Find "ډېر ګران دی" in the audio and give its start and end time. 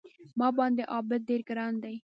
1.29-1.95